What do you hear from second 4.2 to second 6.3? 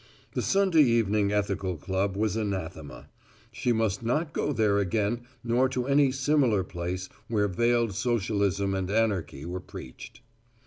go there again nor to any